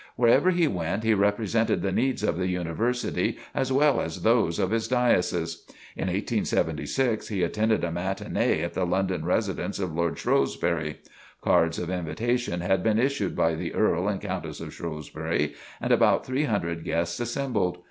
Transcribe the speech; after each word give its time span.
Wherever 0.15 0.49
he 0.49 0.67
went 0.67 1.03
he 1.03 1.13
represented 1.13 1.83
the 1.83 1.91
needs 1.91 2.23
of 2.23 2.35
the 2.35 2.47
University 2.47 3.37
as 3.53 3.71
well 3.71 4.01
as 4.01 4.23
those 4.23 4.57
of 4.57 4.71
his 4.71 4.87
Diocese. 4.87 5.63
In 5.95 6.07
1876, 6.07 7.27
he 7.27 7.43
attended 7.43 7.83
a 7.83 7.91
"matinee" 7.91 8.63
at 8.63 8.73
the 8.73 8.83
London 8.87 9.23
residence 9.23 9.77
of 9.77 9.93
Lord 9.93 10.17
Shrewsbury. 10.17 11.01
Cards 11.43 11.77
of 11.77 11.91
invitation 11.91 12.61
had 12.61 12.81
been 12.81 12.97
issued 12.97 13.35
by 13.35 13.53
the 13.53 13.75
Earl 13.75 14.07
and 14.07 14.19
Countess 14.19 14.59
of 14.59 14.73
Shrewsbury 14.73 15.53
and 15.79 15.93
about 15.93 16.25
three 16.25 16.45
hundred 16.45 16.83
guests 16.83 17.19
assembled. 17.19 17.77